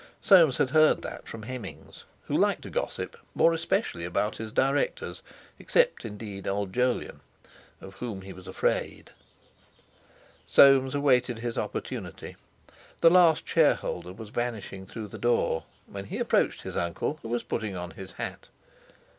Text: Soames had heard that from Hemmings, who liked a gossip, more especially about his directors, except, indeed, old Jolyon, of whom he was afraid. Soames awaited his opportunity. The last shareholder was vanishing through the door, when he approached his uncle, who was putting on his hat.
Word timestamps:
Soames 0.19 0.57
had 0.57 0.71
heard 0.71 1.03
that 1.03 1.27
from 1.27 1.43
Hemmings, 1.43 2.05
who 2.23 2.35
liked 2.35 2.65
a 2.65 2.71
gossip, 2.71 3.15
more 3.35 3.53
especially 3.53 4.03
about 4.03 4.37
his 4.37 4.51
directors, 4.51 5.21
except, 5.59 6.05
indeed, 6.05 6.47
old 6.47 6.73
Jolyon, 6.73 7.19
of 7.79 7.93
whom 7.93 8.23
he 8.23 8.33
was 8.33 8.47
afraid. 8.47 9.11
Soames 10.47 10.95
awaited 10.95 11.37
his 11.37 11.55
opportunity. 11.55 12.35
The 13.01 13.11
last 13.11 13.47
shareholder 13.47 14.13
was 14.13 14.31
vanishing 14.31 14.87
through 14.87 15.09
the 15.09 15.19
door, 15.19 15.65
when 15.85 16.05
he 16.05 16.17
approached 16.17 16.63
his 16.63 16.75
uncle, 16.75 17.19
who 17.21 17.27
was 17.29 17.43
putting 17.43 17.75
on 17.75 17.91
his 17.91 18.13
hat. 18.13 18.47